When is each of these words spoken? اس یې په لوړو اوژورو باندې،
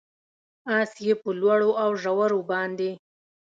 اس 0.77 0.91
یې 1.05 1.13
په 1.21 1.29
لوړو 1.41 1.69
اوژورو 1.83 2.39
باندې، 2.49 2.89